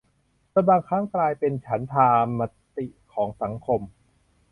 [0.53, 2.41] จนบางครั้งกลายเป็นฉันทาม
[2.77, 3.81] ติของสังคม